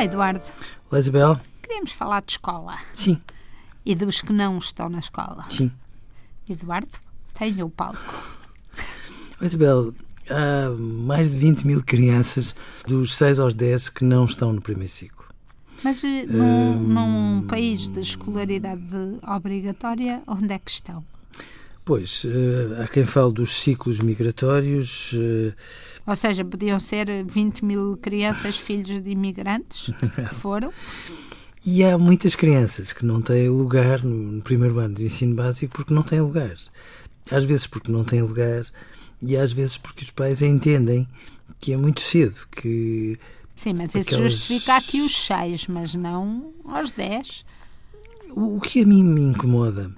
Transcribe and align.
Olá, 0.00 0.06
Eduardo. 0.06 0.44
Olá, 0.90 0.98
Isabel. 0.98 1.40
Queríamos 1.60 1.92
falar 1.92 2.22
de 2.22 2.32
escola 2.32 2.78
Sim, 2.94 3.20
e 3.84 3.94
dos 3.94 4.22
que 4.22 4.32
não 4.32 4.56
estão 4.56 4.88
na 4.88 4.98
escola. 4.98 5.44
sim. 5.50 5.70
Eduardo, 6.48 6.96
tenho 7.34 7.66
o 7.66 7.70
palco. 7.70 8.00
Olá, 9.38 9.42
Isabel, 9.42 9.92
há 10.30 10.70
mais 10.70 11.32
de 11.32 11.36
20 11.36 11.66
mil 11.66 11.82
crianças 11.82 12.56
dos 12.86 13.14
6 13.14 13.40
aos 13.40 13.54
10 13.54 13.90
que 13.90 14.02
não 14.02 14.24
estão 14.24 14.54
no 14.54 14.62
primeiro 14.62 14.90
ciclo. 14.90 15.26
Mas 15.84 16.02
eh, 16.02 16.24
num, 16.24 16.78
num 16.80 17.46
país 17.46 17.86
de 17.88 18.00
escolaridade 18.00 18.80
obrigatória, 19.22 20.22
onde 20.26 20.54
é 20.54 20.58
que 20.58 20.70
estão? 20.70 21.04
Pois, 21.90 22.22
eh, 22.24 22.82
há 22.84 22.86
quem 22.86 23.04
fale 23.04 23.32
dos 23.32 23.52
ciclos 23.52 23.98
migratórios. 23.98 25.10
eh, 25.12 25.52
Ou 26.06 26.14
seja, 26.14 26.44
podiam 26.44 26.78
ser 26.78 27.08
20 27.24 27.64
mil 27.64 27.96
crianças 27.96 28.56
filhos 28.56 29.00
de 29.02 29.10
imigrantes 29.10 29.90
que 29.98 30.22
foram. 30.36 30.72
E 31.66 31.82
há 31.82 31.98
muitas 31.98 32.36
crianças 32.36 32.92
que 32.92 33.04
não 33.04 33.20
têm 33.20 33.48
lugar 33.48 34.04
no, 34.04 34.40
primeiro 34.40 34.78
ano 34.78 34.94
do 34.94 35.02
ensino 35.02 35.34
básico 35.34 35.72
porque 35.74 35.92
não 35.92 36.04
têm 36.04 36.20
lugar. 36.20 36.54
Às 37.28 37.42
vezes 37.42 37.66
porque 37.66 37.90
não 37.90 38.04
têm 38.04 38.22
lugar 38.22 38.64
e 39.20 39.36
às 39.36 39.50
vezes 39.50 39.76
porque 39.76 40.04
os 40.04 40.12
pais 40.12 40.40
entendem 40.42 41.08
que 41.58 41.72
é 41.72 41.76
muito 41.76 42.00
cedo, 42.00 42.46
que 42.52 43.18
Sim, 43.56 43.72
mas 43.72 43.96
isso 43.96 44.14
Aquelas- 44.14 44.32
justifica 44.34 44.76
aqui 44.76 45.00
os 45.00 45.26
6, 45.26 45.66
mas 45.66 45.92
não 45.96 46.52
aos 46.66 46.92
10. 46.92 47.44
O, 48.36 48.58
o 48.58 48.60
que 48.60 48.82
a 48.82 48.86
mim 48.86 49.02
me 49.02 49.22
incomoda 49.22 49.90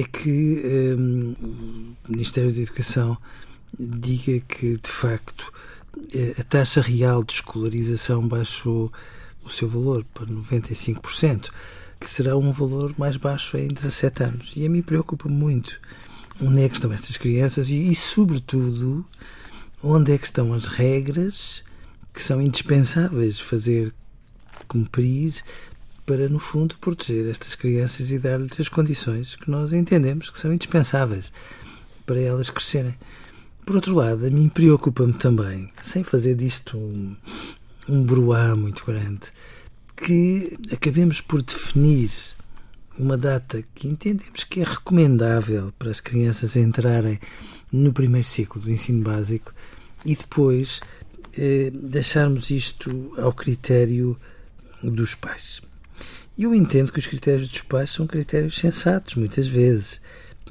é 0.00 0.02
que 0.02 0.96
hum, 0.98 1.36
o 2.08 2.10
Ministério 2.10 2.52
da 2.52 2.60
Educação 2.60 3.16
diga 3.78 4.40
que, 4.40 4.76
de 4.76 4.90
facto, 4.90 5.52
eh, 6.12 6.34
a 6.38 6.42
taxa 6.42 6.80
real 6.80 7.22
de 7.22 7.34
escolarização 7.34 8.26
baixou 8.26 8.92
o 9.44 9.48
seu 9.48 9.68
valor 9.68 10.04
para 10.12 10.26
95%, 10.26 11.50
que 12.00 12.10
será 12.10 12.36
um 12.36 12.50
valor 12.50 12.92
mais 12.98 13.16
baixo 13.16 13.56
em 13.56 13.68
17 13.68 14.22
anos. 14.24 14.52
E 14.56 14.66
a 14.66 14.68
mim 14.68 14.82
preocupa 14.82 15.28
muito 15.28 15.80
onde 16.40 16.62
é 16.62 16.68
que 16.68 16.74
estão 16.74 16.92
estas 16.92 17.16
crianças 17.16 17.70
e, 17.70 17.90
e, 17.90 17.94
sobretudo, 17.94 19.06
onde 19.80 20.12
é 20.12 20.18
que 20.18 20.26
estão 20.26 20.52
as 20.52 20.66
regras 20.66 21.62
que 22.12 22.20
são 22.20 22.42
indispensáveis 22.42 23.38
fazer 23.38 23.94
cumprir 24.66 25.34
para, 26.06 26.28
no 26.28 26.38
fundo, 26.38 26.76
proteger 26.78 27.30
estas 27.30 27.54
crianças 27.54 28.10
e 28.10 28.18
dar-lhes 28.18 28.60
as 28.60 28.68
condições 28.68 29.36
que 29.36 29.50
nós 29.50 29.72
entendemos 29.72 30.30
que 30.30 30.40
são 30.40 30.52
indispensáveis 30.52 31.32
para 32.04 32.20
elas 32.20 32.50
crescerem. 32.50 32.94
Por 33.64 33.76
outro 33.76 33.94
lado, 33.94 34.26
a 34.26 34.30
mim 34.30 34.48
preocupa-me 34.48 35.14
também, 35.14 35.72
sem 35.80 36.04
fazer 36.04 36.34
disto 36.34 36.76
um, 36.76 37.16
um 37.88 38.02
bruá 38.02 38.54
muito 38.54 38.84
grande, 38.84 39.32
que 39.96 40.58
acabemos 40.70 41.20
por 41.20 41.40
definir 41.40 42.10
uma 42.98 43.16
data 43.16 43.64
que 43.74 43.88
entendemos 43.88 44.44
que 44.44 44.60
é 44.60 44.64
recomendável 44.64 45.72
para 45.78 45.90
as 45.90 46.00
crianças 46.00 46.56
entrarem 46.56 47.18
no 47.72 47.92
primeiro 47.92 48.26
ciclo 48.26 48.60
do 48.60 48.70
ensino 48.70 49.02
básico 49.02 49.52
e 50.04 50.14
depois 50.14 50.80
eh, 51.36 51.72
deixarmos 51.72 52.50
isto 52.50 53.12
ao 53.16 53.32
critério 53.32 54.16
dos 54.82 55.14
pais. 55.14 55.62
Eu 56.36 56.52
entendo 56.52 56.90
que 56.90 56.98
os 56.98 57.06
critérios 57.06 57.48
dos 57.48 57.62
pais 57.62 57.92
são 57.92 58.08
critérios 58.08 58.56
sensatos, 58.56 59.14
muitas 59.14 59.46
vezes, 59.46 60.00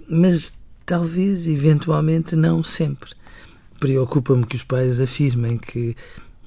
mas 0.08 0.54
talvez, 0.86 1.46
eventualmente, 1.46 2.38
não 2.38 2.64
sempre. 2.64 3.12
Preocupa-me 3.80 4.46
que 4.46 4.56
os 4.56 4.64
pais 4.64 5.02
afirmem 5.02 5.58
que 5.58 5.94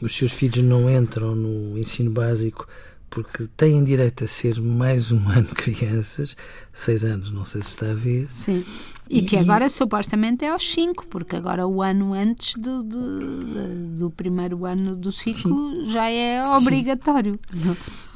os 0.00 0.16
seus 0.16 0.32
filhos 0.32 0.64
não 0.64 0.88
entram 0.90 1.34
no 1.34 1.76
ensino 1.78 2.10
básico 2.10 2.66
porque 3.10 3.46
têm 3.56 3.82
direito 3.84 4.24
a 4.24 4.28
ser 4.28 4.60
mais 4.60 5.10
um 5.12 5.28
ano 5.28 5.48
crianças, 5.48 6.36
seis 6.72 7.04
anos, 7.04 7.30
não 7.30 7.44
sei 7.44 7.62
se 7.62 7.68
está 7.68 7.90
a 7.90 7.94
ver. 7.94 8.28
Sim. 8.28 8.64
E, 9.08 9.22
que 9.22 9.36
E- 9.36 9.38
agora 9.38 9.68
supostamente 9.68 10.44
é 10.44 10.48
aos 10.50 10.68
5, 10.68 11.06
porque 11.06 11.36
agora 11.36 11.66
o 11.66 11.80
ano 11.80 12.12
antes 12.12 12.56
do, 12.56 12.82
do, 12.82 13.96
do 13.96 14.10
primeiro 14.10 14.64
ano 14.66 14.96
do 14.96 15.12
ciclo 15.12 15.84
já 15.86 16.10
é 16.10 16.44
obrigatório. 16.44 17.38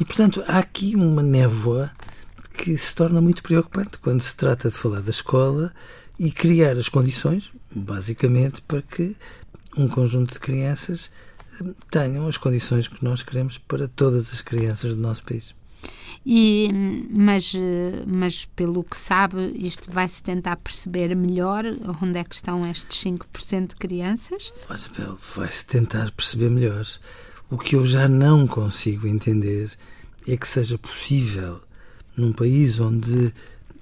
E, 0.00 0.04
portanto, 0.04 0.42
há 0.48 0.58
aqui 0.58 0.96
uma 0.96 1.22
névoa 1.22 1.92
que 2.52 2.76
se 2.76 2.92
torna 2.94 3.20
muito 3.20 3.42
preocupante 3.42 3.98
quando 3.98 4.20
se 4.20 4.34
trata 4.34 4.68
de 4.68 4.76
falar 4.76 5.00
da 5.00 5.10
escola 5.10 5.72
e 6.18 6.30
criar 6.32 6.76
as 6.76 6.88
condições, 6.88 7.50
basicamente, 7.74 8.60
para 8.62 8.82
que 8.82 9.16
um 9.78 9.86
conjunto 9.86 10.32
de 10.34 10.40
crianças 10.40 11.08
tenham 11.90 12.26
as 12.26 12.36
condições 12.36 12.88
que 12.88 13.04
nós 13.04 13.22
queremos 13.22 13.58
para 13.58 13.88
todas 13.88 14.32
as 14.32 14.40
crianças 14.40 14.94
do 14.94 15.00
nosso 15.00 15.22
país. 15.24 15.54
E, 16.24 16.68
mas, 17.10 17.52
mas 18.06 18.44
pelo 18.44 18.84
que 18.84 18.96
sabe, 18.96 19.52
isto 19.56 19.90
vai-se 19.90 20.22
tentar 20.22 20.56
perceber 20.56 21.14
melhor 21.16 21.64
onde 22.02 22.18
é 22.18 22.24
que 22.24 22.34
estão 22.34 22.66
estes 22.70 23.02
5% 23.02 23.68
de 23.68 23.76
crianças. 23.76 24.52
Vai-se 24.68 25.64
tentar 25.66 26.10
perceber 26.10 26.50
melhor. 26.50 26.86
O 27.50 27.56
que 27.56 27.74
eu 27.74 27.86
já 27.86 28.06
não 28.06 28.46
consigo 28.46 29.06
entender 29.06 29.70
é 30.28 30.36
que 30.36 30.46
seja 30.46 30.76
possível, 30.76 31.60
num 32.16 32.32
país 32.32 32.78
onde 32.78 33.32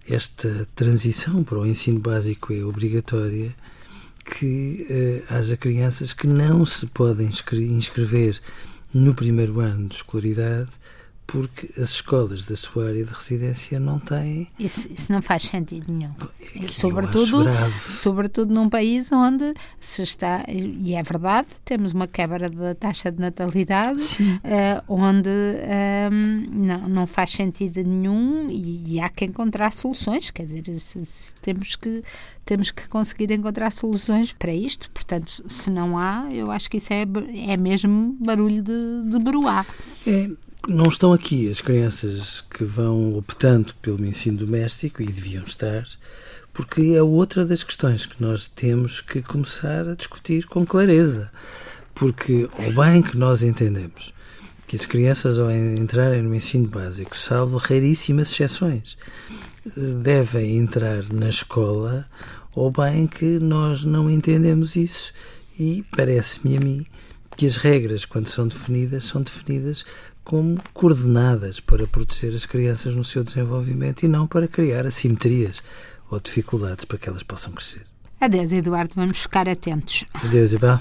esta 0.09 0.67
transição 0.75 1.43
para 1.43 1.59
o 1.59 1.67
ensino 1.67 1.99
básico 1.99 2.53
é 2.53 2.65
obrigatória, 2.65 3.55
que 4.39 4.87
eh, 4.91 5.25
haja 5.31 5.56
crianças 5.56 6.12
que 6.12 6.27
não 6.27 6.65
se 6.66 6.87
podem 6.87 7.27
inscre- 7.27 7.66
inscrever 7.66 8.41
no 8.93 9.15
primeiro 9.15 9.61
ano 9.61 9.89
de 9.89 9.97
escolaridade 9.97 10.71
porque 11.31 11.66
as 11.81 11.91
escolas 11.91 12.43
da 12.43 12.56
sua 12.56 12.89
área 12.89 13.05
de 13.05 13.12
residência 13.12 13.78
não 13.78 13.99
têm. 13.99 14.49
Isso, 14.59 14.91
isso 14.91 15.12
não 15.12 15.21
faz 15.21 15.43
sentido 15.43 15.93
nenhum. 15.93 16.11
É 16.55 16.59
E 16.61 16.62
eu 16.62 16.69
sobretudo, 16.71 17.44
sobretudo 17.87 18.55
num 18.55 18.66
país 18.69 19.12
onde 19.12 19.53
se 19.78 20.03
está, 20.03 20.43
e 20.49 20.94
é 20.94 21.03
verdade, 21.03 21.49
temos 21.67 21.93
uma 21.93 22.06
quebra 22.09 22.49
da 22.49 22.75
taxa 22.75 23.12
de 23.12 23.21
natalidade, 23.21 24.03
eh, 24.43 24.83
onde 24.88 25.28
ehm, 25.28 26.49
não, 26.50 26.88
não 26.88 27.06
faz 27.06 27.28
sentido 27.31 27.83
nenhum 27.84 28.49
e, 28.50 28.94
e 28.94 29.00
há 29.00 29.11
que 29.11 29.27
encontrar 29.27 29.71
soluções, 29.72 30.31
quer 30.31 30.47
dizer, 30.47 30.78
se- 30.81 31.05
se 31.05 31.34
temos 31.37 31.77
que 31.77 32.03
temos 32.44 32.71
que 32.71 32.88
conseguir 32.88 33.31
encontrar 33.31 33.71
soluções 33.71 34.33
para 34.33 34.55
isto, 34.55 34.91
portanto, 34.93 35.44
se 35.47 35.69
não 35.69 35.99
há, 35.99 36.27
eu 36.33 36.50
acho 36.50 36.71
que 36.71 36.78
isso 36.78 36.91
é, 36.94 37.03
é 37.47 37.59
mesmo 37.59 38.17
barulho 38.19 38.62
de, 38.62 39.03
de 39.05 39.19
bruá. 39.19 39.67
É, 40.06 40.31
não 40.67 40.89
estão 40.89 41.13
aqui 41.13 41.51
as 41.51 41.61
crianças 41.61 42.41
que 42.41 42.65
vão 42.65 43.15
optando 43.17 43.75
pelo 43.81 44.05
ensino 44.05 44.39
doméstico 44.39 45.03
e 45.03 45.07
deviam 45.07 45.45
estar, 45.45 45.87
porque 46.53 46.95
é 46.97 47.03
outra 47.03 47.45
das 47.45 47.63
questões 47.63 48.07
que 48.07 48.21
nós 48.21 48.49
temos 48.49 49.01
que 49.01 49.23
começar 49.23 49.87
a 49.87 49.95
discutir 49.95 50.47
com 50.47 50.67
clareza. 50.67 51.31
Porque, 51.95 52.49
ao 52.59 52.73
bem 52.73 53.03
que 53.03 53.17
nós 53.17 53.43
entendemos 53.43 54.13
que 54.67 54.77
as 54.77 54.87
crianças, 54.87 55.39
ao 55.39 55.51
entrarem 55.51 56.23
no 56.23 56.35
ensino 56.35 56.69
básico, 56.69 57.17
salvo 57.17 57.57
raríssimas 57.57 58.31
exceções, 58.31 58.97
devem 60.03 60.59
entrar 60.59 61.05
na 61.13 61.29
escola, 61.29 62.07
ou 62.55 62.71
bem 62.71 63.07
que 63.07 63.39
nós 63.39 63.85
não 63.85 64.11
entendemos 64.11 64.77
isso 64.77 65.13
e 65.59 65.85
parece-me 65.97 66.56
a 66.56 66.61
mim 66.61 66.87
que 67.37 67.47
as 67.47 67.56
regras, 67.56 68.05
quando 68.05 68.27
são 68.27 68.49
definidas, 68.49 69.05
são 69.05 69.23
definidas 69.23 69.85
como 70.29 70.63
coordenadas 70.75 71.59
para 71.59 71.87
proteger 71.87 72.35
as 72.35 72.45
crianças 72.45 72.95
no 72.95 73.03
seu 73.03 73.25
desenvolvimento 73.25 74.03
e 74.03 74.09
não 74.09 74.27
para 74.27 74.47
criar 74.47 74.85
assimetrias 74.85 75.63
ou 76.11 76.21
dificuldades 76.21 76.85
para 76.85 76.99
que 76.99 77.09
elas 77.09 77.23
possam 77.23 77.51
crescer. 77.51 77.87
Adeus, 78.21 78.53
Eduardo, 78.53 78.95
vamos 78.95 79.17
ficar 79.17 79.49
atentos. 79.49 80.05
Adeus, 80.13 80.51
Isabel. 80.51 80.81